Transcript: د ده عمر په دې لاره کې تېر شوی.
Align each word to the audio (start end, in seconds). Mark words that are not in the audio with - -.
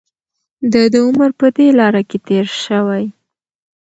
د 0.73 0.75
ده 0.91 0.99
عمر 1.07 1.29
په 1.39 1.47
دې 1.55 1.67
لاره 1.79 2.01
کې 2.09 2.17
تېر 2.27 2.45
شوی. 2.63 3.05